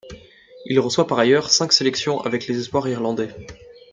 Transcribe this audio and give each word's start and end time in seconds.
Il 0.65 0.79
reçoit 0.79 1.05
par 1.05 1.19
ailleurs 1.19 1.51
cinq 1.51 1.71
sélections 1.71 2.21
avec 2.21 2.47
les 2.47 2.59
espoirs 2.59 2.87
irlandais. 2.89 3.29